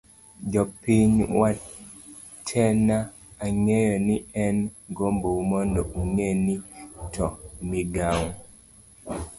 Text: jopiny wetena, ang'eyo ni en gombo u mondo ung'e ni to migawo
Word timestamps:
jopiny 0.51 1.15
wetena, 1.39 2.97
ang'eyo 3.45 3.95
ni 4.07 4.15
en 4.45 4.57
gombo 4.95 5.27
u 5.41 5.43
mondo 5.51 5.81
ung'e 6.01 6.29
ni 6.45 6.55
to 7.13 7.27
migawo 7.69 8.29